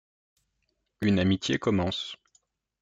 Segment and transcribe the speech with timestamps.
[1.01, 2.15] Une amitié commence.